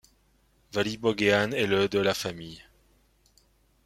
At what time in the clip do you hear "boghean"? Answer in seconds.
0.97-1.51